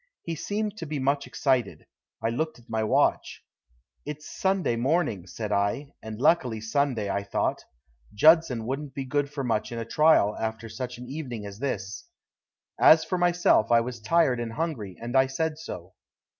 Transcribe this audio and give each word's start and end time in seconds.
He 0.23 0.33
seemed 0.33 0.77
to 0.77 0.87
be 0.87 0.97
much 0.97 1.27
excited. 1.27 1.85
I 2.23 2.31
looked 2.31 2.57
at 2.57 2.67
my 2.67 2.83
watch. 2.83 3.43
"It's 4.03 4.27
Sunday 4.27 4.75
morning," 4.75 5.27
said 5.27 5.51
I, 5.51 5.93
and 6.01 6.19
luckily 6.19 6.59
Sunday, 6.59 7.07
I 7.11 7.21
thought. 7.21 7.65
Judson 8.11 8.65
wouldn't 8.65 8.95
be 8.95 9.05
good 9.05 9.31
for 9.31 9.43
much 9.43 9.71
in 9.71 9.77
a 9.77 9.85
trial 9.85 10.35
after 10.39 10.69
such 10.69 10.97
an 10.97 11.07
evening 11.07 11.45
as 11.45 11.59
this. 11.59 12.07
As 12.79 13.03
for 13.05 13.19
myself, 13.19 13.71
I 13.71 13.81
was 13.81 13.99
tired 14.01 14.39
and 14.39 14.53
hungry, 14.53 14.97
and 14.99 15.15
I 15.15 15.27
said 15.27 15.59
so. 15.59 15.93